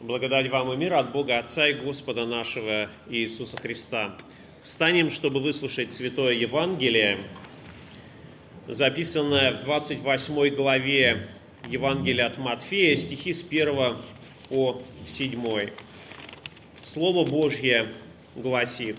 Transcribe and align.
Благодать 0.00 0.50
вам 0.50 0.70
и 0.74 0.76
мир 0.76 0.92
от 0.92 1.10
Бога 1.12 1.38
Отца 1.38 1.68
и 1.68 1.72
Господа 1.72 2.26
нашего 2.26 2.90
Иисуса 3.08 3.56
Христа. 3.56 4.14
Встанем, 4.62 5.10
чтобы 5.10 5.40
выслушать 5.40 5.90
Святое 5.90 6.34
Евангелие, 6.34 7.16
записанное 8.68 9.52
в 9.52 9.60
28 9.60 10.54
главе 10.54 11.26
Евангелия 11.66 12.26
от 12.26 12.36
Матфея, 12.36 12.94
стихи 12.94 13.32
с 13.32 13.42
1 13.42 13.96
по 14.50 14.82
7. 15.06 15.70
Слово 16.84 17.26
Божье 17.26 17.88
гласит. 18.34 18.98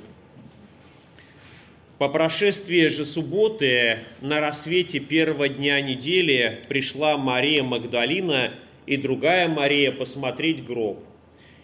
По 1.99 2.09
прошествии 2.09 2.87
же 2.87 3.05
субботы 3.05 3.99
на 4.21 4.39
рассвете 4.39 4.97
первого 4.99 5.47
дня 5.47 5.79
недели 5.79 6.65
пришла 6.67 7.17
Мария 7.17 7.61
Магдалина– 7.61 8.51
и 8.87 8.97
другая 8.97 9.47
Мария 9.47 9.91
посмотреть 9.91 10.65
гроб. 10.65 11.03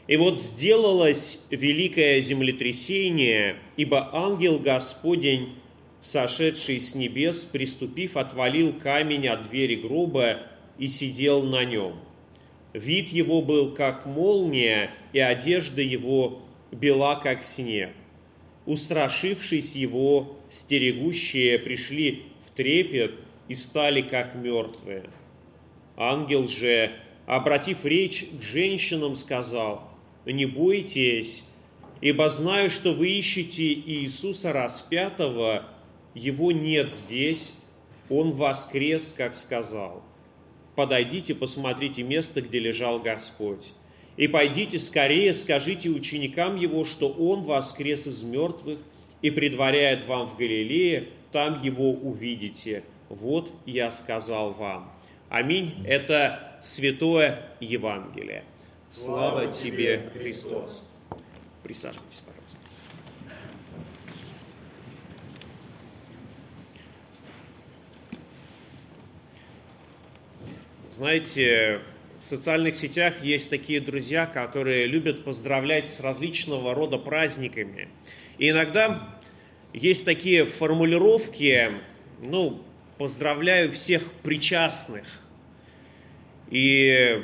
И 0.06 0.18
вот 0.18 0.40
сделалось 0.40 1.46
великое 1.50 2.20
землетрясение, 2.20 3.56
ибо 3.78 4.10
ангел 4.14 4.60
Господень, 4.60 5.56
сошедший 6.02 6.82
с 6.82 6.94
небес, 6.94 7.46
приступив, 7.46 8.18
отвалил 8.18 8.74
камень 8.74 9.30
от 9.30 9.50
двери 9.50 9.76
гроба 9.76 10.40
и 10.78 10.88
сидел 10.88 11.44
на 11.44 11.64
нем. 11.64 11.96
Вид 12.74 13.10
его 13.10 13.42
был 13.42 13.74
как 13.74 14.06
молния, 14.06 14.92
и 15.14 15.20
одежда 15.20 15.82
его 15.82 16.42
бела 16.72 17.16
как 17.16 17.44
снег. 17.44 17.92
Устрашившись 18.66 19.76
его, 19.76 20.38
стерегущие 20.50 21.60
пришли 21.60 22.24
в 22.46 22.52
трепет 22.52 23.14
и 23.48 23.56
стали 23.56 24.02
как 24.02 24.36
мертвые. 24.36 25.04
Ангел 25.96 26.48
же 26.48 26.92
обратив 27.26 27.86
речь 27.86 28.26
к 28.40 28.42
женщинам, 28.42 29.16
сказал, 29.16 29.90
«Не 30.26 30.46
бойтесь, 30.46 31.46
ибо 32.02 32.30
знаю, 32.30 32.70
что 32.70 32.94
вы 32.94 33.10
ищете 33.10 33.74
Иисуса 33.74 34.54
распятого, 34.54 35.66
его 36.14 36.52
нет 36.52 36.92
здесь, 36.94 37.54
он 38.10 38.32
воскрес, 38.32 39.14
как 39.16 39.36
сказал. 39.36 40.04
Подойдите, 40.76 41.36
посмотрите 41.36 42.04
место, 42.04 42.42
где 42.42 42.60
лежал 42.60 43.00
Господь. 43.00 43.74
И 44.18 44.28
пойдите 44.28 44.78
скорее, 44.78 45.34
скажите 45.34 45.90
ученикам 45.90 46.56
его, 46.56 46.86
что 46.86 47.10
он 47.10 47.44
воскрес 47.44 48.08
из 48.08 48.22
мертвых 48.22 48.80
и 49.22 49.32
предваряет 49.32 50.06
вам 50.06 50.28
в 50.28 50.38
Галилее, 50.38 51.10
там 51.32 51.62
его 51.62 51.92
увидите. 51.92 52.84
Вот 53.10 53.52
я 53.66 53.90
сказал 53.90 54.54
вам. 54.54 54.92
Аминь. 55.30 55.74
Это 55.86 56.53
Святое 56.64 57.42
Евангелие. 57.60 58.46
Слава 58.90 59.52
тебе, 59.52 60.10
Христос. 60.14 60.90
Присаживайтесь, 61.62 62.22
пожалуйста. 62.26 62.58
Знаете, 70.90 71.82
в 72.18 72.24
социальных 72.24 72.78
сетях 72.78 73.22
есть 73.22 73.50
такие 73.50 73.82
друзья, 73.82 74.26
которые 74.26 74.88
любят 74.88 75.26
поздравлять 75.26 75.90
с 75.90 76.00
различного 76.00 76.74
рода 76.74 76.98
праздниками. 76.98 77.90
И 78.38 78.52
иногда 78.52 79.20
есть 79.74 80.06
такие 80.06 80.46
формулировки, 80.46 81.72
ну, 82.22 82.64
поздравляю 82.98 83.74
всех 83.74 84.10
причастных 84.24 85.23
и 86.54 86.92
э, 86.92 87.24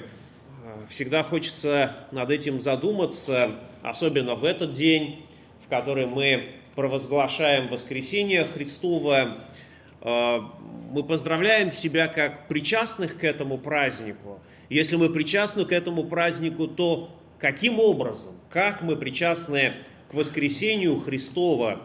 всегда 0.90 1.22
хочется 1.22 1.96
над 2.12 2.32
этим 2.32 2.60
задуматься, 2.60 3.52
особенно 3.84 4.34
в 4.34 4.44
этот 4.44 4.72
день, 4.72 5.24
в 5.64 5.70
который 5.70 6.08
мы 6.08 6.56
провозглашаем 6.76 7.68
воскресение 7.68 8.44
Христова. 8.44 9.38
Э, 10.02 10.40
мы 10.92 11.04
поздравляем 11.04 11.72
себя 11.72 12.08
как 12.08 12.48
причастных 12.48 13.20
к 13.20 13.24
этому 13.24 13.60
празднику. 13.60 14.40
Если 14.68 14.96
мы 14.96 15.10
причастны 15.12 15.64
к 15.64 15.72
этому 15.72 16.06
празднику, 16.06 16.68
то 16.68 17.16
каким 17.38 17.80
образом, 17.80 18.34
как 18.50 18.82
мы 18.82 18.96
причастны 18.96 19.74
к 20.10 20.16
воскресению 20.16 21.00
Христова? 21.00 21.84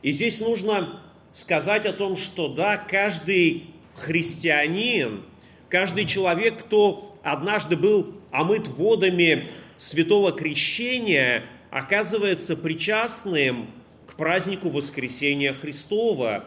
И 0.00 0.12
здесь 0.12 0.40
нужно 0.40 0.98
сказать 1.34 1.84
о 1.84 1.92
том, 1.92 2.16
что 2.16 2.48
да, 2.48 2.78
каждый 2.78 3.66
христианин– 3.96 5.24
Каждый 5.74 6.04
человек, 6.04 6.60
кто 6.60 7.18
однажды 7.24 7.76
был 7.76 8.14
омыт 8.30 8.68
водами 8.68 9.48
святого 9.76 10.30
крещения, 10.30 11.46
оказывается 11.72 12.56
причастным 12.56 13.68
к 14.06 14.14
празднику 14.14 14.68
воскресения 14.68 15.52
Христова. 15.52 16.44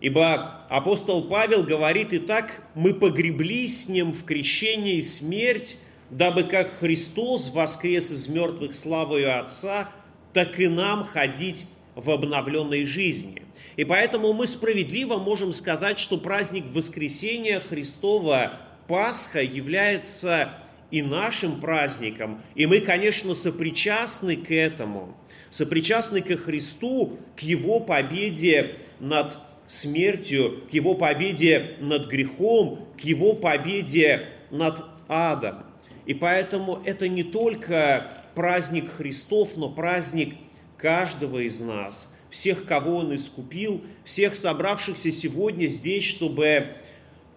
Ибо 0.00 0.64
апостол 0.70 1.24
Павел 1.24 1.64
говорит, 1.64 2.14
и 2.14 2.18
так 2.18 2.62
мы 2.74 2.94
погребли 2.94 3.68
с 3.68 3.90
ним 3.90 4.14
в 4.14 4.24
крещении 4.24 5.02
смерть, 5.02 5.76
дабы 6.08 6.44
как 6.44 6.72
Христос 6.78 7.50
воскрес 7.50 8.10
из 8.10 8.26
мертвых 8.28 8.74
славою 8.74 9.38
Отца, 9.38 9.90
так 10.32 10.58
и 10.58 10.68
нам 10.68 11.04
ходить 11.04 11.66
в 11.94 12.08
обновленной 12.08 12.86
жизни. 12.86 13.42
И 13.76 13.84
поэтому 13.84 14.32
мы 14.32 14.46
справедливо 14.46 15.16
можем 15.16 15.52
сказать, 15.52 15.98
что 15.98 16.18
праздник 16.18 16.64
воскресения 16.72 17.60
Христова, 17.60 18.60
Пасха, 18.86 19.42
является 19.42 20.54
и 20.90 21.00
нашим 21.00 21.58
праздником. 21.58 22.40
И 22.54 22.66
мы, 22.66 22.80
конечно, 22.80 23.34
сопричастны 23.34 24.36
к 24.36 24.50
этому, 24.50 25.16
сопричастны 25.50 26.20
ко 26.20 26.36
Христу, 26.36 27.18
к 27.34 27.40
Его 27.40 27.80
победе 27.80 28.76
над 29.00 29.38
смертью, 29.66 30.64
к 30.70 30.74
Его 30.74 30.94
победе 30.94 31.76
над 31.80 32.08
грехом, 32.08 32.86
к 33.00 33.00
Его 33.00 33.32
победе 33.34 34.28
над 34.50 34.84
адом. 35.08 35.64
И 36.04 36.14
поэтому 36.14 36.82
это 36.84 37.08
не 37.08 37.22
только 37.22 38.12
праздник 38.34 38.90
Христов, 38.92 39.56
но 39.56 39.70
праздник 39.70 40.34
каждого 40.76 41.38
из 41.38 41.60
нас, 41.60 42.12
всех, 42.32 42.64
кого 42.64 42.96
Он 42.96 43.14
искупил, 43.14 43.82
всех 44.04 44.34
собравшихся 44.34 45.10
сегодня 45.12 45.66
здесь, 45.66 46.02
чтобы 46.02 46.76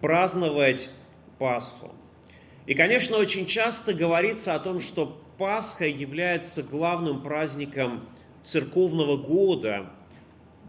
праздновать 0.00 0.88
Пасху. 1.38 1.92
И, 2.64 2.74
конечно, 2.74 3.18
очень 3.18 3.44
часто 3.44 3.92
говорится 3.92 4.54
о 4.54 4.58
том, 4.58 4.80
что 4.80 5.20
Пасха 5.36 5.86
является 5.86 6.62
главным 6.62 7.22
праздником 7.22 8.08
церковного 8.42 9.18
года, 9.18 9.90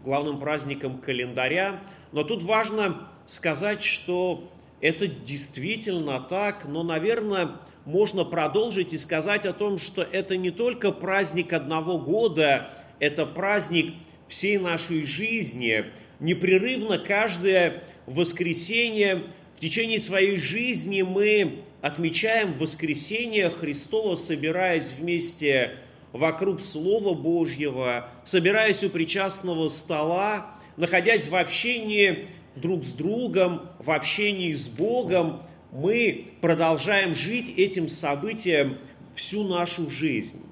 главным 0.04 0.38
праздником 0.38 0.98
календаря. 0.98 1.80
Но 2.12 2.22
тут 2.22 2.42
важно 2.42 3.08
сказать, 3.26 3.82
что 3.82 4.52
это 4.82 5.06
действительно 5.06 6.20
так, 6.20 6.66
но, 6.66 6.82
наверное, 6.82 7.52
можно 7.86 8.26
продолжить 8.26 8.92
и 8.92 8.98
сказать 8.98 9.46
о 9.46 9.54
том, 9.54 9.78
что 9.78 10.02
это 10.02 10.36
не 10.36 10.50
только 10.50 10.92
праздник 10.92 11.54
одного 11.54 11.98
года, 11.98 12.70
это 13.00 13.24
праздник 13.24 13.94
всей 14.28 14.58
нашей 14.58 15.04
жизни. 15.04 15.86
Непрерывно 16.20 16.98
каждое 16.98 17.82
воскресенье 18.06 19.22
в 19.56 19.60
течение 19.60 19.98
своей 19.98 20.36
жизни 20.36 21.02
мы 21.02 21.62
отмечаем 21.80 22.52
воскресение 22.52 23.50
Христова, 23.50 24.14
собираясь 24.14 24.92
вместе 24.98 25.72
вокруг 26.12 26.60
Слова 26.60 27.14
Божьего, 27.14 28.08
собираясь 28.24 28.84
у 28.84 28.90
причастного 28.90 29.68
стола, 29.68 30.58
находясь 30.76 31.28
в 31.28 31.34
общении 31.34 32.28
друг 32.56 32.84
с 32.84 32.92
другом, 32.92 33.68
в 33.78 33.90
общении 33.90 34.52
с 34.52 34.68
Богом, 34.68 35.42
мы 35.70 36.28
продолжаем 36.40 37.14
жить 37.14 37.52
этим 37.56 37.88
событием 37.88 38.78
всю 39.14 39.44
нашу 39.44 39.90
жизнь. 39.90 40.47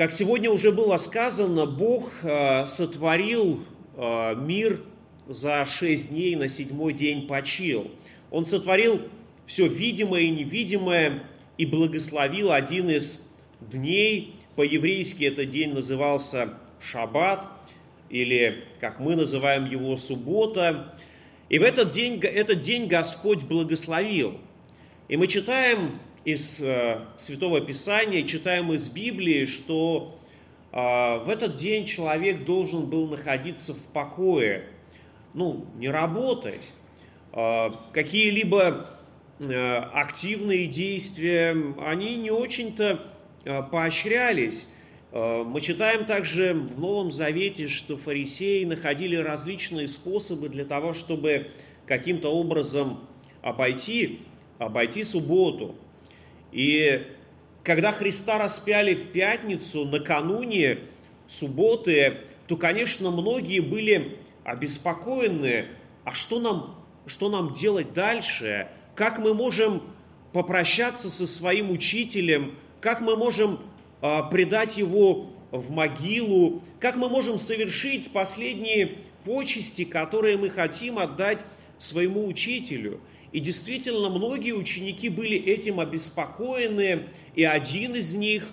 Как 0.00 0.12
сегодня 0.12 0.50
уже 0.50 0.72
было 0.72 0.96
сказано, 0.96 1.66
Бог 1.66 2.10
э, 2.22 2.64
сотворил 2.64 3.60
э, 3.98 4.34
мир 4.34 4.80
за 5.28 5.66
шесть 5.66 6.08
дней, 6.08 6.36
на 6.36 6.48
седьмой 6.48 6.94
день 6.94 7.26
почил. 7.26 7.90
Он 8.30 8.46
сотворил 8.46 9.02
все 9.44 9.66
видимое 9.66 10.22
и 10.22 10.30
невидимое 10.30 11.24
и 11.58 11.66
благословил 11.66 12.50
один 12.50 12.88
из 12.88 13.22
дней. 13.60 14.36
По-еврейски 14.56 15.24
этот 15.24 15.50
день 15.50 15.74
назывался 15.74 16.54
Шаббат, 16.80 17.46
или, 18.08 18.64
как 18.80 19.00
мы 19.00 19.16
называем 19.16 19.66
его, 19.66 19.98
суббота. 19.98 20.94
И 21.50 21.58
в 21.58 21.62
этот 21.62 21.90
день, 21.90 22.18
этот 22.22 22.62
день 22.62 22.86
Господь 22.86 23.42
благословил. 23.42 24.38
И 25.08 25.18
мы 25.18 25.26
читаем 25.26 26.00
из 26.24 26.60
э, 26.60 27.00
Святого 27.16 27.60
Писания, 27.60 28.22
читаем 28.26 28.72
из 28.72 28.88
Библии, 28.88 29.46
что 29.46 30.18
э, 30.72 30.76
в 30.76 31.28
этот 31.28 31.56
день 31.56 31.86
человек 31.86 32.44
должен 32.44 32.86
был 32.86 33.08
находиться 33.08 33.74
в 33.74 33.82
покое, 33.92 34.66
ну, 35.32 35.66
не 35.76 35.88
работать, 35.88 36.72
э, 37.32 37.70
какие-либо 37.92 38.86
э, 39.40 39.76
активные 39.94 40.66
действия, 40.66 41.56
они 41.82 42.16
не 42.16 42.30
очень-то 42.30 43.00
э, 43.44 43.62
поощрялись. 43.62 44.66
Э, 45.12 45.42
мы 45.44 45.62
читаем 45.62 46.04
также 46.04 46.52
в 46.52 46.78
Новом 46.78 47.10
Завете, 47.10 47.66
что 47.66 47.96
фарисеи 47.96 48.64
находили 48.64 49.16
различные 49.16 49.88
способы 49.88 50.50
для 50.50 50.66
того, 50.66 50.92
чтобы 50.92 51.48
каким-то 51.86 52.28
образом 52.28 53.00
обойти, 53.40 54.20
обойти 54.58 55.02
субботу. 55.02 55.76
И 56.52 57.06
когда 57.62 57.92
Христа 57.92 58.38
распяли 58.38 58.94
в 58.94 59.12
пятницу, 59.12 59.84
накануне 59.84 60.78
субботы, 61.28 62.18
то, 62.48 62.56
конечно, 62.56 63.10
многие 63.10 63.60
были 63.60 64.18
обеспокоены, 64.44 65.66
а 66.04 66.12
что 66.14 66.40
нам, 66.40 66.84
что 67.06 67.28
нам 67.28 67.52
делать 67.52 67.92
дальше? 67.92 68.68
Как 68.94 69.18
мы 69.18 69.34
можем 69.34 69.82
попрощаться 70.32 71.10
со 71.10 71.26
своим 71.26 71.70
учителем? 71.70 72.56
Как 72.80 73.00
мы 73.00 73.16
можем 73.16 73.60
а, 74.00 74.22
предать 74.24 74.78
его 74.78 75.30
в 75.50 75.70
могилу? 75.70 76.62
Как 76.80 76.96
мы 76.96 77.08
можем 77.08 77.38
совершить 77.38 78.12
последние 78.12 78.98
почести, 79.24 79.84
которые 79.84 80.36
мы 80.36 80.50
хотим 80.50 80.98
отдать 80.98 81.40
своему 81.78 82.26
учителю? 82.26 83.00
И 83.32 83.38
действительно, 83.38 84.10
многие 84.10 84.52
ученики 84.52 85.08
были 85.08 85.36
этим 85.36 85.78
обеспокоены, 85.78 87.08
и 87.34 87.44
один 87.44 87.94
из 87.94 88.14
них 88.14 88.48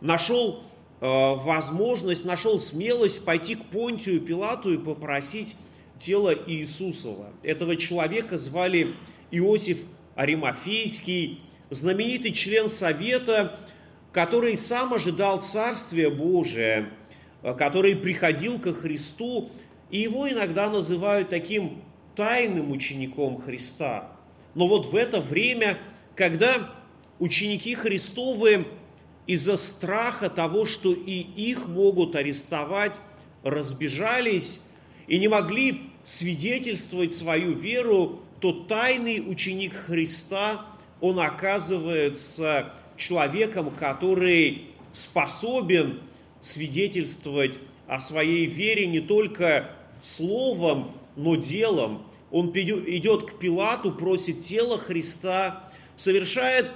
нашел 0.00 0.62
э, 1.00 1.06
возможность, 1.06 2.24
нашел 2.24 2.58
смелость 2.58 3.24
пойти 3.24 3.54
к 3.56 3.64
Понтию 3.66 4.20
Пилату 4.20 4.72
и 4.72 4.78
попросить 4.78 5.56
тело 5.98 6.34
Иисусова. 6.46 7.28
Этого 7.42 7.76
человека 7.76 8.38
звали 8.38 8.94
Иосиф 9.30 9.78
Аримафейский, 10.14 11.40
знаменитый 11.70 12.32
член 12.32 12.68
Совета, 12.68 13.58
который 14.12 14.56
сам 14.56 14.94
ожидал 14.94 15.40
Царствия 15.42 16.08
Божия, 16.08 16.88
э, 17.42 17.54
который 17.54 17.94
приходил 17.94 18.58
ко 18.58 18.72
Христу, 18.72 19.50
и 19.90 19.98
его 19.98 20.30
иногда 20.30 20.70
называют 20.70 21.28
таким 21.28 21.82
тайным 22.16 22.70
учеником 22.70 23.38
Христа. 23.38 24.13
Но 24.54 24.68
вот 24.68 24.86
в 24.86 24.96
это 24.96 25.20
время, 25.20 25.78
когда 26.14 26.72
ученики 27.18 27.74
Христовы 27.74 28.66
из-за 29.26 29.56
страха 29.58 30.28
того, 30.28 30.64
что 30.64 30.92
и 30.92 31.20
их 31.20 31.66
могут 31.66 32.16
арестовать, 32.16 33.00
разбежались 33.42 34.62
и 35.06 35.18
не 35.18 35.28
могли 35.28 35.90
свидетельствовать 36.04 37.12
свою 37.12 37.52
веру, 37.52 38.22
то 38.40 38.52
тайный 38.52 39.22
ученик 39.26 39.74
Христа, 39.74 40.66
он 41.00 41.18
оказывается 41.18 42.74
человеком, 42.96 43.70
который 43.70 44.66
способен 44.92 46.00
свидетельствовать 46.40 47.58
о 47.86 48.00
своей 48.00 48.46
вере 48.46 48.86
не 48.86 49.00
только 49.00 49.70
словом, 50.02 50.92
но 51.16 51.36
делом. 51.36 52.06
Он 52.34 52.48
идет 52.48 53.30
к 53.30 53.38
Пилату, 53.38 53.92
просит 53.92 54.40
тело 54.40 54.76
Христа, 54.76 55.70
совершает 55.94 56.68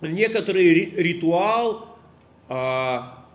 некоторый 0.00 0.64
ритуал, 0.96 1.98
а, 2.48 3.26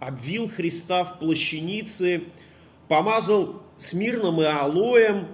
обвил 0.00 0.48
Христа 0.48 1.04
в 1.04 1.20
плащанице, 1.20 2.24
помазал 2.88 3.62
смирным 3.78 4.40
и 4.40 4.44
алоем 4.44 5.28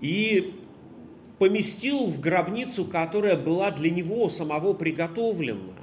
и 0.00 0.54
поместил 1.38 2.06
в 2.06 2.18
гробницу, 2.20 2.86
которая 2.86 3.36
была 3.36 3.70
для 3.70 3.90
него 3.90 4.30
самого 4.30 4.72
приготовлена. 4.72 5.74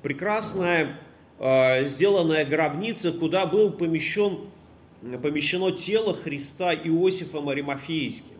Прекрасная 0.00 1.00
э, 1.40 1.84
сделанная 1.86 2.44
гробница, 2.44 3.10
куда 3.10 3.46
был 3.46 3.72
помещен, 3.72 4.48
помещено 5.22 5.70
тело 5.70 6.14
Христа 6.14 6.74
Иосифом 6.74 7.48
Аримафейским. 7.48 8.36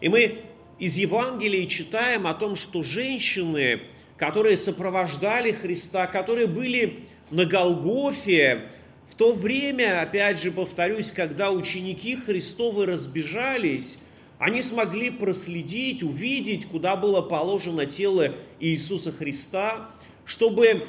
И 0.00 0.08
мы 0.08 0.38
из 0.78 0.96
Евангелия 0.96 1.66
читаем 1.66 2.26
о 2.26 2.34
том, 2.34 2.54
что 2.54 2.82
женщины, 2.82 3.82
которые 4.16 4.56
сопровождали 4.56 5.52
Христа, 5.52 6.06
которые 6.06 6.46
были 6.46 7.00
на 7.30 7.44
Голгофе, 7.44 8.68
в 9.08 9.14
то 9.14 9.32
время, 9.32 10.00
опять 10.00 10.40
же 10.40 10.50
повторюсь, 10.50 11.12
когда 11.12 11.50
ученики 11.50 12.16
Христовы 12.16 12.86
разбежались, 12.86 13.98
они 14.38 14.62
смогли 14.62 15.10
проследить, 15.10 16.02
увидеть, 16.02 16.66
куда 16.66 16.96
было 16.96 17.20
положено 17.20 17.86
тело 17.86 18.34
Иисуса 18.58 19.12
Христа, 19.12 19.90
чтобы 20.24 20.84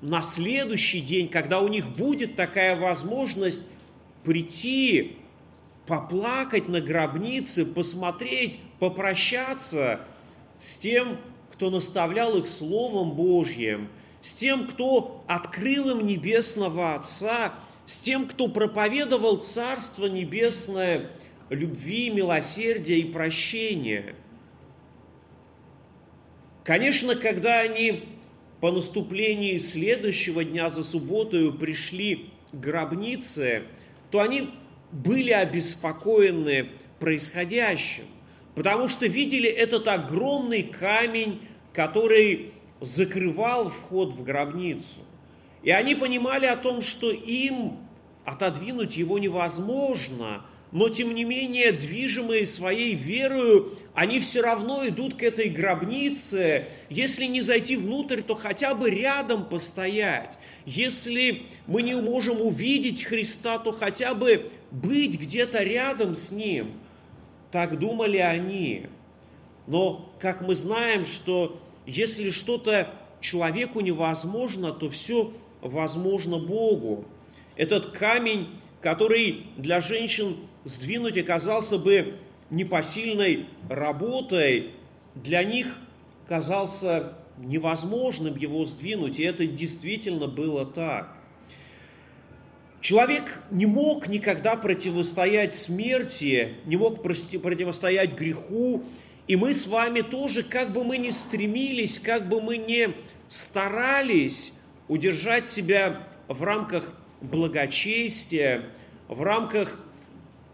на 0.00 0.22
следующий 0.22 1.00
день, 1.00 1.28
когда 1.28 1.60
у 1.60 1.68
них 1.68 1.86
будет 1.86 2.36
такая 2.36 2.76
возможность 2.76 3.62
прийти, 4.28 5.16
поплакать 5.86 6.68
на 6.68 6.82
гробнице, 6.82 7.64
посмотреть, 7.64 8.58
попрощаться 8.78 10.00
с 10.60 10.76
тем, 10.76 11.16
кто 11.50 11.70
наставлял 11.70 12.36
их 12.36 12.46
Словом 12.46 13.12
Божьим, 13.12 13.88
с 14.20 14.34
тем, 14.34 14.66
кто 14.66 15.24
открыл 15.26 15.98
им 15.98 16.06
Небесного 16.06 16.94
Отца, 16.94 17.54
с 17.86 18.00
тем, 18.00 18.28
кто 18.28 18.48
проповедовал 18.48 19.38
Царство 19.38 20.04
Небесное– 20.04 21.10
любви, 21.48 22.10
милосердия 22.10 22.98
и 22.98 23.10
прощения. 23.10 24.14
Конечно, 26.64 27.16
когда 27.16 27.60
они 27.60 28.04
по 28.60 28.70
наступлении 28.70 29.56
следующего 29.56 30.44
дня 30.44 30.68
за 30.68 30.84
субботою 30.84 31.54
пришли 31.54 32.26
к 32.52 32.56
гробнице, 32.56 33.62
то 34.10 34.20
они 34.20 34.50
были 34.92 35.30
обеспокоены 35.30 36.70
происходящим, 36.98 38.04
потому 38.54 38.88
что 38.88 39.06
видели 39.06 39.48
этот 39.48 39.88
огромный 39.88 40.62
камень, 40.62 41.40
который 41.72 42.52
закрывал 42.80 43.70
вход 43.70 44.12
в 44.12 44.22
гробницу. 44.22 45.00
И 45.62 45.70
они 45.70 45.94
понимали 45.94 46.46
о 46.46 46.56
том, 46.56 46.80
что 46.80 47.10
им 47.10 47.78
отодвинуть 48.24 48.96
его 48.96 49.18
невозможно– 49.18 50.44
но 50.70 50.88
тем 50.88 51.14
не 51.14 51.24
менее, 51.24 51.72
движимые 51.72 52.44
своей 52.44 52.94
верою, 52.94 53.72
они 53.94 54.20
все 54.20 54.42
равно 54.42 54.86
идут 54.86 55.14
к 55.14 55.22
этой 55.22 55.48
гробнице. 55.48 56.68
Если 56.90 57.24
не 57.24 57.40
зайти 57.40 57.76
внутрь, 57.76 58.20
то 58.20 58.34
хотя 58.34 58.74
бы 58.74 58.90
рядом 58.90 59.48
постоять. 59.48 60.38
Если 60.66 61.44
мы 61.66 61.82
не 61.82 61.94
можем 61.94 62.40
увидеть 62.40 63.02
Христа, 63.02 63.58
то 63.58 63.72
хотя 63.72 64.14
бы 64.14 64.50
быть 64.70 65.18
где-то 65.18 65.62
рядом 65.62 66.14
с 66.14 66.30
Ним. 66.30 66.72
Так 67.50 67.78
думали 67.78 68.18
они. 68.18 68.86
Но, 69.66 70.12
как 70.20 70.42
мы 70.42 70.54
знаем, 70.54 71.04
что 71.04 71.60
если 71.86 72.28
что-то 72.30 72.92
человеку 73.20 73.80
невозможно, 73.80 74.72
то 74.72 74.90
все 74.90 75.32
возможно 75.62 76.38
Богу. 76.38 77.06
Этот 77.56 77.86
камень, 77.86 78.48
который 78.82 79.46
для 79.56 79.80
женщин 79.80 80.36
сдвинуть 80.64 81.18
оказался 81.18 81.78
бы 81.78 82.18
непосильной 82.50 83.46
работой, 83.68 84.70
для 85.14 85.42
них 85.42 85.66
казался 86.28 87.14
невозможным 87.38 88.36
его 88.36 88.64
сдвинуть, 88.66 89.18
и 89.18 89.22
это 89.22 89.46
действительно 89.46 90.26
было 90.26 90.66
так. 90.66 91.14
Человек 92.80 93.42
не 93.50 93.66
мог 93.66 94.08
никогда 94.08 94.56
противостоять 94.56 95.54
смерти, 95.54 96.54
не 96.64 96.76
мог 96.76 97.02
противостоять 97.02 98.14
греху, 98.14 98.84
и 99.26 99.36
мы 99.36 99.52
с 99.52 99.66
вами 99.66 100.00
тоже, 100.00 100.42
как 100.42 100.72
бы 100.72 100.84
мы 100.84 100.96
ни 100.98 101.10
стремились, 101.10 101.98
как 101.98 102.28
бы 102.28 102.40
мы 102.40 102.56
ни 102.56 102.88
старались 103.28 104.54
удержать 104.86 105.48
себя 105.48 106.06
в 106.28 106.42
рамках 106.42 106.94
благочестия, 107.20 108.64
в 109.08 109.22
рамках 109.22 109.80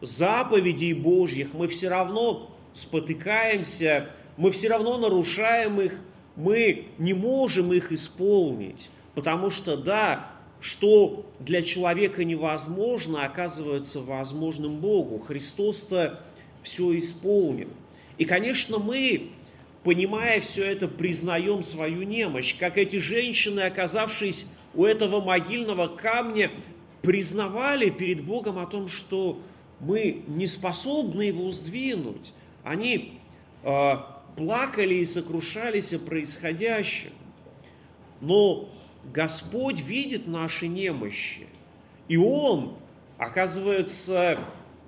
заповедей 0.05 0.93
Божьих, 0.93 1.49
мы 1.53 1.69
все 1.69 1.89
равно 1.89 2.55
спотыкаемся, 2.73 4.11
мы 4.37 4.51
все 4.51 4.69
равно 4.69 4.99
нарушаем 4.99 5.81
их, 5.81 5.99
мы 6.37 6.87
не 6.99 7.15
можем 7.15 7.73
их 7.73 7.93
исполнить. 7.93 8.91
Потому 9.15 9.51
что, 9.51 9.77
да, 9.77 10.31
что 10.61 11.27
для 11.41 11.63
человека 11.63 12.25
невозможно, 12.25 13.25
оказывается 13.25 14.01
возможным 14.01 14.79
Богу. 14.81 15.19
Христос-то 15.19 16.21
все 16.63 16.99
исполнил. 16.99 17.69
И, 18.17 18.25
конечно, 18.25 18.79
мы, 18.79 19.31
понимая 19.83 20.41
все 20.41 20.65
это, 20.65 20.89
признаем 20.89 21.63
свою 21.63 22.03
немощь, 22.03 22.57
как 22.59 22.79
эти 22.79 22.97
женщины, 22.97 23.61
оказавшись 23.61 24.47
у 24.75 24.85
этого 24.85 25.21
могильного 25.21 25.87
камня, 25.87 26.51
признавали 27.03 27.91
перед 27.91 28.25
Богом 28.25 28.59
о 28.59 28.67
том, 28.67 28.89
что 28.89 29.39
мы 29.85 30.23
не 30.27 30.47
способны 30.47 31.23
его 31.23 31.51
сдвинуть. 31.53 32.33
Они 32.63 33.21
э, 33.63 33.93
плакали 34.37 34.95
и 34.95 35.05
сокрушались 35.05 35.93
о 35.93 35.99
происходящем. 35.99 37.13
Но 38.21 38.69
Господь 39.13 39.81
видит 39.81 40.27
наши 40.27 40.67
немощи, 40.67 41.47
и 42.09 42.17
Он, 42.17 42.77
оказывается, 43.19 44.39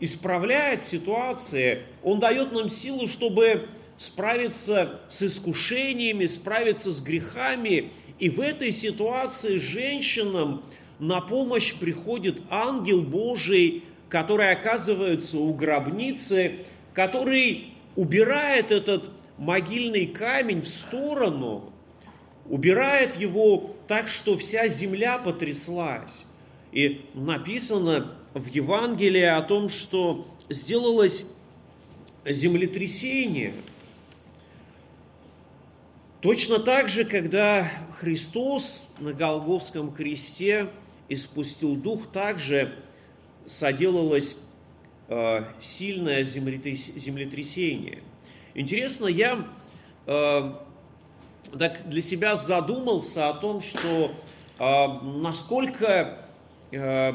исправляет 0.01 0.83
ситуации, 0.83 1.83
Он 2.03 2.19
дает 2.19 2.53
нам 2.53 2.69
силу, 2.69 3.09
чтобы 3.09 3.69
справиться 3.99 5.01
с 5.09 5.23
искушениями, 5.23 6.27
справиться 6.27 6.93
с 6.93 7.03
грехами. 7.03 7.93
И 8.19 8.31
в 8.31 8.41
этой 8.41 8.73
ситуации 8.73 9.59
женщинам 9.59 10.63
на 10.99 11.21
помощь 11.21 11.75
приходит 11.75 12.41
ангел 12.51 13.03
Божий, 13.03 13.85
который 14.09 14.51
оказывается 14.53 15.39
у 15.39 15.53
гробницы, 15.55 16.59
который 16.95 17.75
убирает 17.97 18.71
этот 18.71 19.11
могильный 19.39 20.07
камень 20.07 20.63
в 20.63 20.69
сторону, 20.69 21.73
убирает 22.49 23.17
его 23.17 23.75
так, 23.89 24.09
что 24.09 24.39
вся 24.39 24.69
земля 24.69 25.19
потряслась. 25.19 26.27
И 26.73 27.07
написано 27.15 28.13
в 28.35 28.47
Евангелии 28.47 29.23
о 29.23 29.41
том, 29.43 29.69
что 29.69 30.27
сделалось 30.49 31.27
землетрясение. 32.25 33.55
Точно 36.21 36.59
так 36.59 36.89
же, 36.89 37.05
когда 37.05 37.71
Христос 37.99 38.85
на 38.99 39.13
Голговском 39.13 39.93
кресте 39.93 40.69
испустил 41.09 41.77
дух, 41.77 42.09
также 42.09 42.75
соделалось 43.47 44.39
э, 45.09 45.45
сильное 45.61 46.25
землетрясение. 46.25 48.03
Интересно, 48.55 49.07
я 49.07 49.47
э, 50.07 50.53
так 51.59 51.89
для 51.89 52.01
себя 52.03 52.37
задумался 52.37 53.29
о 53.29 53.35
том, 53.35 53.61
что 53.61 54.13
э, 54.59 54.87
насколько 55.19 56.19
э, 56.73 57.13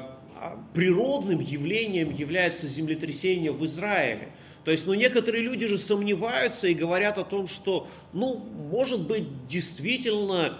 природным 0.73 1.39
явлением 1.39 2.11
является 2.11 2.67
землетрясение 2.67 3.51
в 3.51 3.63
Израиле. 3.65 4.31
То 4.63 4.71
есть, 4.71 4.85
ну, 4.85 4.93
некоторые 4.93 5.43
люди 5.43 5.67
же 5.67 5.77
сомневаются 5.77 6.67
и 6.67 6.73
говорят 6.73 7.17
о 7.17 7.23
том, 7.23 7.47
что, 7.47 7.87
ну, 8.13 8.37
может 8.71 9.07
быть, 9.07 9.47
действительно 9.47 10.57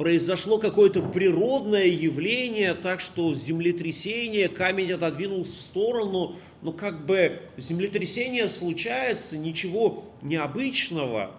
произошло 0.00 0.56
какое-то 0.56 1.02
природное 1.02 1.84
явление, 1.84 2.72
так 2.72 3.00
что 3.00 3.34
землетрясение, 3.34 4.48
камень 4.48 4.92
отодвинулся 4.92 5.58
в 5.58 5.60
сторону, 5.60 6.36
но 6.62 6.72
как 6.72 7.04
бы 7.04 7.42
землетрясение 7.58 8.48
случается, 8.48 9.36
ничего 9.36 10.06
необычного. 10.22 11.32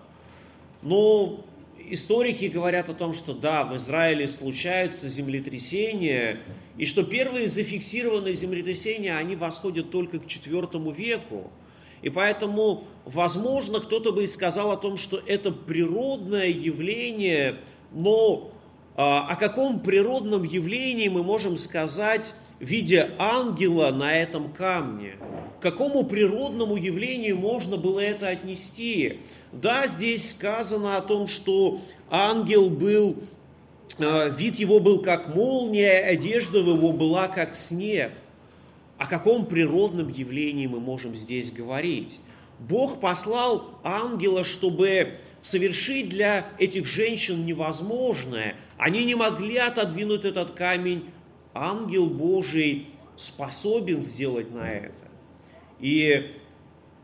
Но 0.84 1.44
историки 1.90 2.46
говорят 2.46 2.88
о 2.90 2.94
том, 2.94 3.16
что 3.16 3.34
да, 3.34 3.64
в 3.64 3.76
Израиле 3.78 4.28
случаются 4.28 5.10
землетрясения, 5.10 6.42
и 6.78 6.86
что 6.86 7.04
первые 7.04 7.48
зафиксированные 7.48 8.36
землетрясения, 8.36 9.18
они 9.18 9.36
восходят 9.36 9.90
только 9.90 10.20
к 10.20 10.26
IV 10.26 10.96
веку. 10.96 11.50
И 12.04 12.12
поэтому, 12.12 12.84
возможно, 13.06 13.80
кто-то 13.80 14.12
бы 14.12 14.24
и 14.24 14.28
сказал 14.28 14.72
о 14.72 14.78
том, 14.78 14.98
что 14.98 15.20
это 15.26 15.52
природное 15.52 16.50
явление, 16.50 17.56
но 17.92 18.52
а, 18.96 19.28
о 19.30 19.36
каком 19.36 19.80
природном 19.80 20.44
явлении 20.44 21.08
мы 21.08 21.24
можем 21.24 21.58
сказать 21.58 22.34
виде 22.60 23.10
ангела 23.18 23.92
на 23.92 24.16
этом 24.16 24.52
камне? 24.52 25.16
К 25.60 25.64
какому 25.64 26.04
природному 26.04 26.76
явлению 26.76 27.38
можно 27.38 27.78
было 27.78 28.00
это 28.00 28.30
отнести? 28.30 29.20
Да, 29.52 29.88
здесь 29.88 30.32
сказано 30.32 30.98
о 30.98 31.02
том, 31.02 31.28
что 31.28 31.80
ангел 32.10 32.70
был, 32.70 33.18
а, 34.00 34.28
вид 34.30 34.60
его 34.60 34.80
был 34.80 35.02
как 35.02 35.34
молния, 35.36 36.00
одежда 36.00 36.60
его 36.60 36.92
была 36.92 37.28
как 37.28 37.56
снег. 37.56 38.12
О 38.98 39.08
каком 39.08 39.48
природном 39.48 40.10
явлении 40.10 40.68
мы 40.68 40.80
можем 40.80 41.16
здесь 41.16 41.52
говорить? 41.52 42.20
Бог 42.60 43.00
послал 43.00 43.80
ангела, 43.84 44.44
чтобы 44.44 45.18
совершить 45.42 46.10
для 46.10 46.50
этих 46.60 46.86
женщин 46.86 47.46
невозможное. 47.46 48.56
Они 48.78 49.04
не 49.04 49.16
могли 49.16 49.58
отодвинуть 49.58 50.26
этот 50.26 50.52
камень. 50.52 51.10
Ангел 51.54 52.08
Божий 52.08 52.88
способен 53.18 54.02
сделать 54.02 54.52
на 54.52 54.70
это. 54.70 54.94
И 55.80 56.36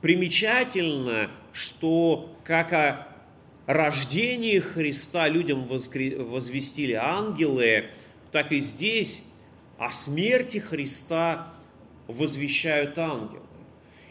примечательно, 0.02 1.32
что 1.52 2.36
как 2.44 2.74
о 2.74 3.08
рождении 3.66 4.60
Христа 4.60 5.28
людям 5.28 5.68
возвестили 5.68 6.94
ангелы, 6.94 7.86
так 8.32 8.52
и 8.52 8.60
здесь 8.60 9.26
о 9.78 9.92
смерти 9.92 10.60
Христа 10.60 11.54
возвещают 12.08 12.98
ангелы. 12.98 13.42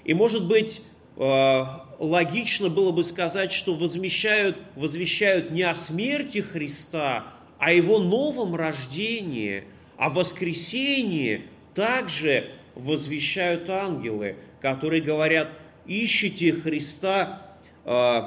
И, 0.04 0.14
может 0.14 0.46
быть, 0.46 0.82
логично 1.16 2.68
было 2.68 2.92
бы 2.92 3.02
сказать, 3.02 3.52
что 3.52 3.74
возвещают, 3.74 4.58
возвещают 4.74 5.50
не 5.50 5.62
о 5.62 5.74
смерти 5.74 6.38
Христа, 6.38 7.32
а 7.58 7.66
о 7.66 7.72
его 7.72 7.98
новом 7.98 8.54
рождении, 8.54 9.64
о 9.96 10.10
воскресении 10.10 11.44
также 11.74 12.50
возвещают 12.74 13.70
ангелы, 13.70 14.36
которые 14.60 15.00
говорят, 15.00 15.48
ищите 15.86 16.52
Христа 16.52 17.42
э, 17.84 18.20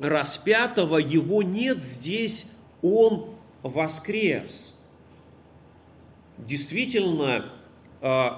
распятого, 0.00 0.98
его 0.98 1.42
нет 1.42 1.80
здесь, 1.80 2.50
он 2.82 3.34
воскрес. 3.62 4.74
Действительно, 6.36 7.52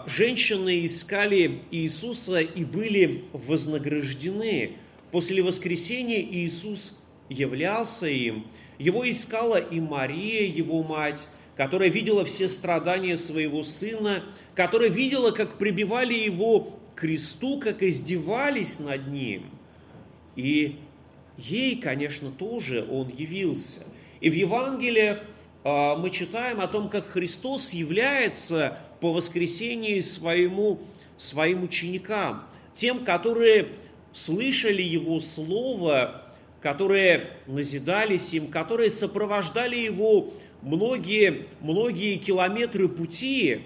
женщины 0.07 0.85
искали 0.87 1.63
Иисуса 1.71 2.41
и 2.41 2.65
были 2.65 3.25
вознаграждены. 3.33 4.73
После 5.11 5.43
воскресения 5.43 6.21
Иисус 6.21 6.99
являлся 7.29 8.07
им. 8.07 8.47
Его 8.79 9.09
искала 9.09 9.57
и 9.57 9.81
Мария, 9.81 10.47
его 10.47 10.83
мать, 10.83 11.29
которая 11.57 11.91
видела 11.91 12.25
все 12.25 12.49
страдания 12.49 13.19
своего 13.19 13.65
сына, 13.65 14.23
которая 14.55 14.89
видела, 14.89 15.31
как 15.31 15.59
прибивали 15.59 16.15
его 16.15 16.61
к 16.61 17.01
кресту, 17.01 17.61
как 17.61 17.83
издевались 17.83 18.79
над 18.79 19.09
ним. 19.09 19.45
И 20.37 20.79
ей, 21.37 21.77
конечно, 21.77 22.31
тоже 22.31 22.87
он 22.91 23.09
явился. 23.09 23.83
И 24.21 24.31
в 24.31 24.35
Евангелиях 24.35 25.19
а, 25.65 25.97
мы 25.97 26.09
читаем 26.11 26.61
о 26.61 26.67
том, 26.67 26.89
как 26.89 27.07
Христос 27.07 27.75
является 27.75 28.79
по 29.01 29.13
воскресении 29.13 30.01
своему, 30.01 30.81
своим 31.17 31.65
ученикам, 31.65 32.47
тем, 32.75 33.05
которые 33.05 33.69
слышали 34.13 34.83
Его 34.83 35.21
Слово, 35.21 36.23
которые 36.61 37.35
назидались 37.47 38.35
им, 38.35 38.49
которые 38.49 38.91
сопровождали 38.91 39.77
Его 39.77 40.33
многие, 40.63 41.47
многие 41.61 42.17
километры 42.17 42.89
пути. 42.89 43.63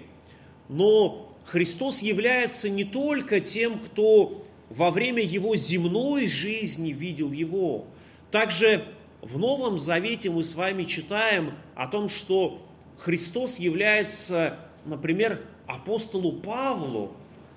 Но 0.69 1.29
Христос 1.45 2.01
является 2.01 2.69
не 2.69 2.83
только 2.83 3.39
тем, 3.39 3.79
кто 3.79 4.43
во 4.69 4.91
время 4.91 5.21
Его 5.21 5.55
земной 5.55 6.27
жизни 6.27 6.91
видел 6.91 7.31
Его. 7.31 7.85
Также 8.31 8.85
в 9.21 9.37
Новом 9.37 9.77
Завете 9.77 10.29
мы 10.29 10.43
с 10.43 10.55
вами 10.55 10.83
читаем 10.83 11.53
о 11.75 11.87
том, 11.87 12.09
что 12.09 12.65
Христос 12.97 13.59
является 13.59 14.59
например, 14.85 15.41
апостолу 15.67 16.33
Павлу, 16.33 17.11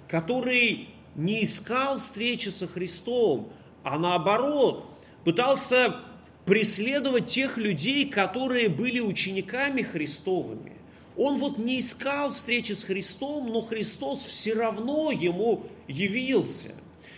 который 0.08 0.88
не 1.14 1.44
искал 1.44 1.98
встречи 1.98 2.48
со 2.48 2.66
Христом, 2.66 3.52
а 3.82 3.98
наоборот, 3.98 4.86
пытался 5.24 5.96
преследовать 6.44 7.26
тех 7.26 7.58
людей, 7.58 8.08
которые 8.08 8.68
были 8.68 9.00
учениками 9.00 9.82
Христовыми. 9.82 10.72
Он 11.16 11.38
вот 11.38 11.58
не 11.58 11.80
искал 11.80 12.30
встречи 12.30 12.72
с 12.72 12.84
Христом, 12.84 13.52
но 13.52 13.60
Христос 13.60 14.24
все 14.24 14.54
равно 14.54 15.10
ему 15.10 15.64
явился. 15.88 16.74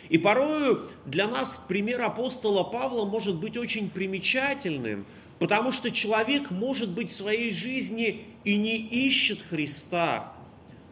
И 0.09 0.19
порою 0.19 0.88
для 1.05 1.29
нас 1.29 1.61
пример 1.69 2.00
апостола 2.02 2.64
Павла 2.64 3.05
может 3.05 3.37
быть 3.37 3.57
очень 3.57 3.90
примечательным– 3.90 5.07
Потому 5.40 5.73
что 5.73 5.90
человек, 5.90 6.50
может 6.50 6.90
быть, 6.90 7.11
в 7.11 7.16
своей 7.16 7.50
жизни 7.50 8.26
и 8.44 8.59
не 8.59 8.76
ищет 8.76 9.40
Христа. 9.49 10.35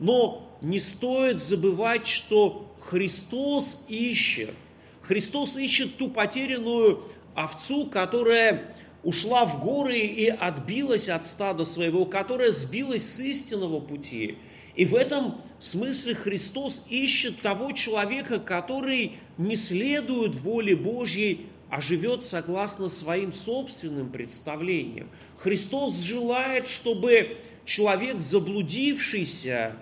Но 0.00 0.49
не 0.62 0.78
стоит 0.78 1.38
забывать, 1.38 2.07
что 2.07 2.75
Христос 2.81 3.85
ищет. 3.88 4.55
Христос 5.02 5.59
ищет 5.59 5.99
ту 5.99 6.09
потерянную 6.09 7.02
овцу, 7.35 7.88
которая 7.88 8.75
ушла 9.02 9.45
в 9.45 9.62
горы 9.62 9.99
и 9.99 10.28
отбилась 10.28 11.11
от 11.11 11.26
стада 11.26 11.67
своего, 11.67 12.07
которая 12.07 12.50
сбилась 12.50 13.07
с 13.07 13.21
истинного 13.21 13.81
пути. 13.81 14.38
И 14.76 14.87
в 14.87 14.95
этом 14.95 15.43
смысле 15.61 16.14
Христос 16.14 16.85
ищет 16.88 17.43
того 17.43 17.73
человека, 17.73 18.38
который 18.38 19.12
не 19.37 19.57
следует 19.57 20.37
воле 20.37 20.75
Божьей, 20.75 21.48
а 21.71 21.81
живет 21.81 22.25
согласно 22.25 22.89
своим 22.89 23.33
собственным 23.33 24.11
представлениям. 24.11 25.09
Христос 25.37 25.99
желает, 25.99 26.67
чтобы 26.67 27.37
человек 27.65 28.21
заблудившийся, 28.21 29.77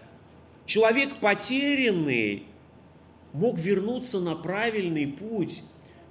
человек 0.64 1.20
потерянный, 1.20 2.44
мог 3.32 3.58
вернуться 3.58 4.18
на 4.18 4.34
правильный 4.34 5.06
путь, 5.06 5.62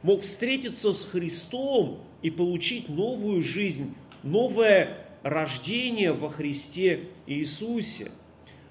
мог 0.01 0.21
встретиться 0.21 0.93
с 0.93 1.05
Христом 1.05 1.99
и 2.21 2.29
получить 2.29 2.87
новую 2.87 3.41
жизнь, 3.41 3.93
новое 4.23 4.97
рождение 5.23 6.13
во 6.13 6.29
Христе 6.29 7.09
Иисусе. 7.27 8.11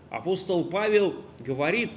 Апостол 0.09 0.65
Павел 0.65 1.17
говорит, 1.41 1.91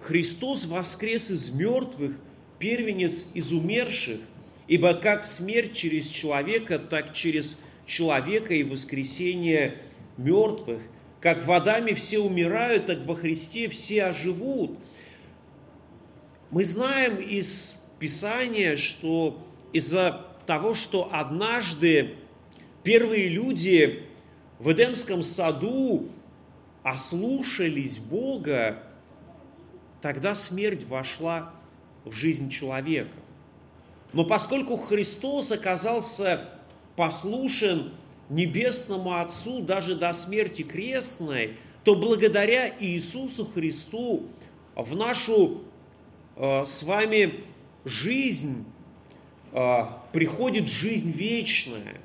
Христос 0.00 0.66
воскрес 0.66 1.30
из 1.30 1.50
мертвых, 1.50 2.12
первенец 2.58 3.26
из 3.34 3.52
умерших, 3.52 4.20
ибо 4.66 4.94
как 4.94 5.24
смерть 5.24 5.74
через 5.74 6.08
человека, 6.08 6.78
так 6.78 7.12
через 7.12 7.58
человека 7.86 8.54
и 8.54 8.62
воскресение 8.62 9.76
мертвых. 10.16 10.82
Как 11.20 11.44
водами 11.46 11.92
все 11.92 12.18
умирают, 12.18 12.86
так 12.86 13.04
во 13.06 13.14
Христе 13.14 13.68
все 13.68 14.04
оживут. 14.04 14.78
Мы 16.50 16.64
знаем 16.64 17.16
из 17.16 17.76
Писания, 17.98 18.76
что 18.76 19.42
из-за 19.72 20.26
того, 20.46 20.74
что 20.74 21.08
однажды 21.12 22.16
первые 22.82 23.28
люди 23.28 24.04
в 24.58 24.70
Эдемском 24.72 25.22
саду 25.22 26.08
ослушались 26.82 27.98
Бога, 27.98 28.82
тогда 30.02 30.34
смерть 30.34 30.84
вошла 30.84 31.54
в 32.04 32.12
жизнь 32.12 32.50
человека. 32.50 33.23
Но 34.14 34.24
поскольку 34.24 34.76
Христос 34.76 35.50
оказался 35.50 36.48
послушен 36.94 37.92
Небесному 38.30 39.14
Отцу 39.14 39.60
даже 39.60 39.96
до 39.96 40.12
смерти 40.12 40.62
крестной, 40.62 41.58
то 41.82 41.96
благодаря 41.96 42.72
Иисусу 42.78 43.44
Христу 43.44 44.28
в 44.76 44.94
нашу 44.96 45.62
э, 46.36 46.64
с 46.64 46.84
вами 46.84 47.44
жизнь 47.84 48.64
э, 49.52 49.82
приходит 50.12 50.68
жизнь 50.68 51.10
вечная. 51.10 52.00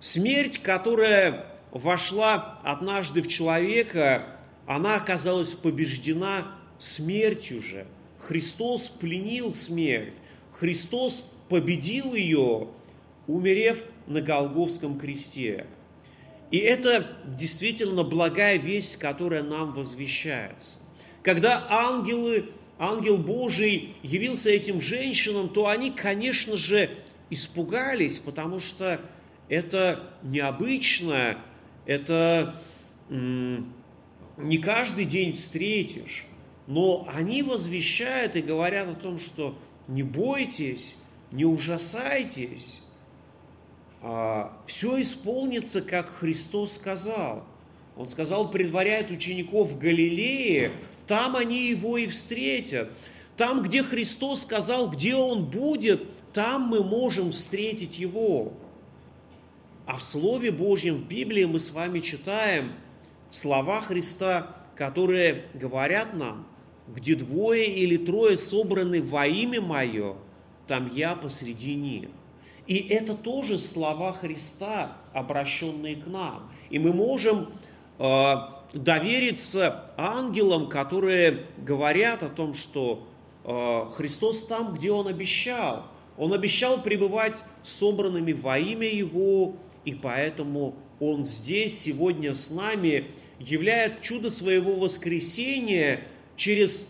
Смерть, 0.00 0.58
которая 0.58 1.44
вошла 1.72 2.58
однажды 2.64 3.20
в 3.20 3.28
человека, 3.28 4.38
она 4.66 4.96
оказалась 4.96 5.52
побеждена 5.52 6.46
смертью 6.78 7.62
же. 7.62 7.86
Христос 8.18 8.88
пленил 8.88 9.52
смерть. 9.52 10.14
Христос 10.52 11.30
победил 11.48 12.14
ее, 12.14 12.68
умерев 13.26 13.82
на 14.06 14.20
Голговском 14.20 14.98
кресте. 14.98 15.66
И 16.50 16.58
это 16.58 17.06
действительно 17.26 18.02
благая 18.02 18.58
весть, 18.58 18.96
которая 18.96 19.42
нам 19.42 19.72
возвещается. 19.72 20.78
Когда 21.22 21.66
ангелы, 21.68 22.46
ангел 22.78 23.18
Божий 23.18 23.94
явился 24.02 24.50
этим 24.50 24.80
женщинам, 24.80 25.48
то 25.48 25.68
они, 25.68 25.90
конечно 25.90 26.56
же, 26.56 26.90
испугались, 27.30 28.18
потому 28.18 28.58
что 28.58 29.00
это 29.48 30.10
необычно, 30.22 31.38
это 31.86 32.56
не 33.08 34.58
каждый 34.58 35.04
день 35.04 35.32
встретишь. 35.32 36.26
Но 36.66 37.06
они 37.12 37.42
возвещают 37.42 38.36
и 38.36 38.42
говорят 38.42 38.88
о 38.88 38.94
том, 38.94 39.18
что 39.18 39.58
не 39.90 40.02
бойтесь, 40.02 40.96
не 41.32 41.44
ужасайтесь, 41.44 42.82
а, 44.02 44.56
все 44.66 45.00
исполнится, 45.00 45.82
как 45.82 46.08
Христос 46.08 46.74
сказал. 46.74 47.44
Он 47.96 48.08
сказал, 48.08 48.50
предваряет 48.50 49.10
учеников 49.10 49.72
в 49.72 49.78
Галилее, 49.78 50.72
там 51.06 51.36
они 51.36 51.68
его 51.68 51.98
и 51.98 52.06
встретят. 52.06 52.90
Там, 53.36 53.62
где 53.62 53.82
Христос 53.82 54.42
сказал, 54.42 54.88
где 54.90 55.16
Он 55.16 55.44
будет, 55.44 56.06
там 56.32 56.62
мы 56.62 56.84
можем 56.84 57.32
встретить 57.32 57.98
Его. 57.98 58.52
А 59.86 59.96
в 59.96 60.02
Слове 60.02 60.52
Божьем, 60.52 60.96
в 60.96 61.08
Библии 61.08 61.44
мы 61.44 61.58
с 61.58 61.72
вами 61.72 61.98
читаем 62.00 62.72
слова 63.30 63.80
Христа, 63.80 64.56
которые 64.76 65.46
говорят 65.52 66.14
нам, 66.14 66.46
где 66.94 67.14
двое 67.14 67.66
или 67.66 67.96
трое 67.96 68.36
собраны 68.36 69.02
во 69.02 69.26
имя 69.26 69.60
Мое, 69.60 70.16
там 70.66 70.90
я 70.92 71.14
посреди 71.14 71.74
них. 71.74 72.08
И 72.66 72.76
это 72.88 73.14
тоже 73.14 73.58
слова 73.58 74.12
Христа, 74.12 74.96
обращенные 75.12 75.96
к 75.96 76.06
нам. 76.06 76.50
И 76.70 76.78
мы 76.78 76.92
можем 76.92 77.48
э, 77.98 78.34
довериться 78.72 79.90
ангелам, 79.96 80.68
которые 80.68 81.46
говорят 81.58 82.22
о 82.22 82.28
том, 82.28 82.54
что 82.54 83.08
э, 83.44 83.86
Христос 83.94 84.46
там, 84.46 84.74
где 84.74 84.92
Он 84.92 85.08
обещал. 85.08 85.86
Он 86.16 86.32
обещал 86.32 86.82
пребывать 86.82 87.42
собранными 87.62 88.32
во 88.32 88.58
имя 88.58 88.88
Его, 88.88 89.56
и 89.84 89.94
поэтому 89.94 90.76
Он 91.00 91.24
здесь, 91.24 91.80
сегодня 91.80 92.34
с 92.34 92.50
нами, 92.50 93.06
являет 93.40 94.02
чудо 94.02 94.30
своего 94.30 94.74
воскресения 94.74 96.02
через 96.40 96.88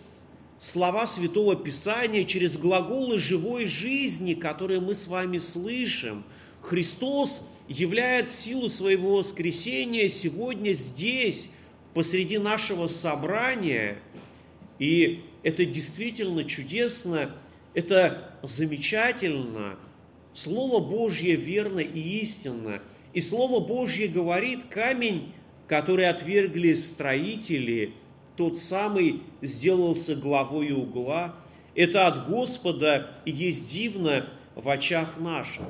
слова 0.60 1.08
Святого 1.08 1.56
Писания, 1.56 2.22
через 2.22 2.56
глаголы 2.56 3.18
живой 3.18 3.66
жизни, 3.66 4.34
которые 4.34 4.78
мы 4.78 4.94
с 4.94 5.08
вами 5.08 5.38
слышим. 5.38 6.24
Христос 6.62 7.42
являет 7.66 8.30
силу 8.30 8.68
своего 8.68 9.16
воскресения 9.16 10.08
сегодня 10.08 10.72
здесь, 10.72 11.50
посреди 11.94 12.38
нашего 12.38 12.86
собрания. 12.86 13.98
И 14.78 15.24
это 15.42 15.64
действительно 15.64 16.44
чудесно, 16.44 17.34
это 17.74 18.38
замечательно. 18.44 19.80
Слово 20.32 20.78
Божье 20.78 21.34
верно 21.34 21.80
и 21.80 22.20
истинно. 22.20 22.80
И 23.14 23.20
Слово 23.20 23.58
Божье 23.58 24.06
говорит, 24.06 24.66
камень, 24.70 25.32
который 25.66 26.08
отвергли 26.08 26.74
строители– 26.74 27.94
тот 28.36 28.58
самый 28.58 29.22
сделался 29.42 30.14
главой 30.14 30.72
угла. 30.72 31.34
Это 31.74 32.06
от 32.06 32.28
Господа 32.28 33.16
есть 33.24 33.70
дивно 33.70 34.26
в 34.54 34.68
очах 34.68 35.18
наших. 35.18 35.66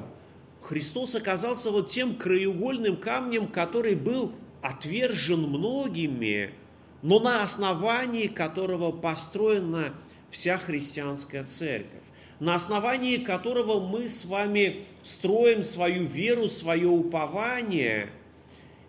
Христос 0.61 1.15
оказался 1.15 1.71
вот 1.71 1.89
тем 1.89 2.15
краеугольным 2.15 2.97
камнем, 2.97 3.49
который 3.49 3.95
был 3.95 4.33
отвержен 4.63 5.41
многими, 5.41 6.53
но 7.03 7.19
на 7.19 7.43
основании 7.43 8.27
которого 8.27 8.93
построена 8.93 9.95
вся 10.31 10.59
христианская 10.59 11.45
церковь, 11.45 12.03
на 12.41 12.55
основании 12.55 13.17
которого 13.17 13.81
мы 13.81 14.09
с 14.09 14.25
вами 14.25 14.85
строим 15.03 15.63
свою 15.63 16.05
веру, 16.05 16.49
свое 16.49 16.89
упование. 16.89 18.11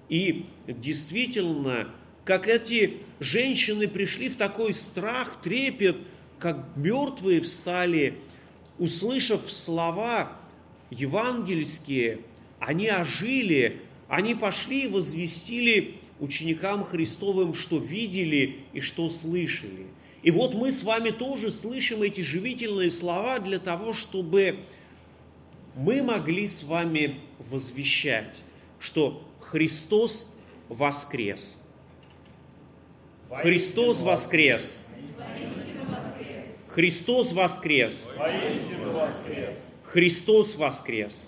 И 0.09 0.45
действительно, 0.67 1.87
как 2.25 2.47
эти 2.47 2.97
женщины 3.21 3.87
пришли 3.87 4.27
в 4.27 4.35
такой 4.35 4.73
страх, 4.73 5.39
трепет, 5.41 5.95
как 6.39 6.65
мертвые 6.75 7.39
встали, 7.39 8.15
услышав 8.79 9.49
слова 9.49 10.35
евангельские, 10.89 12.21
они 12.59 12.89
ожили, 12.89 13.79
они 14.09 14.33
пошли 14.33 14.85
и 14.85 14.87
возвестили 14.87 15.99
ученикам 16.19 16.83
Христовым, 16.83 17.53
что 17.53 17.77
видели 17.77 18.57
и 18.73 18.81
что 18.81 19.09
слышали. 19.09 19.85
И 20.23 20.31
вот 20.31 20.55
мы 20.55 20.71
с 20.71 20.83
вами 20.83 21.11
тоже 21.11 21.51
слышим 21.51 22.01
эти 22.01 22.21
живительные 22.21 22.89
слова 22.89 23.39
для 23.39 23.59
того, 23.59 23.93
чтобы 23.93 24.59
мы 25.75 26.01
могли 26.01 26.47
с 26.47 26.63
вами 26.63 27.19
возвещать, 27.37 28.41
что 28.79 29.23
Христос 33.31 34.01
воскрес– 34.01 34.77
Христос 36.73 37.33
воскрес! 37.33 38.07
Христос 38.17 38.85
воскрес! 38.93 39.55
Христос 39.83 40.55
воскрес! 40.55 41.27